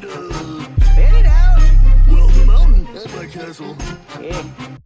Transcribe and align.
Spit 0.00 1.12
it 1.12 1.26
out! 1.26 1.60
Well, 2.08 2.28
the 2.28 2.44
mountain 2.46 2.86
at 2.96 3.12
my 3.16 3.26
castle. 3.26 3.76
Yeah. 4.20 4.78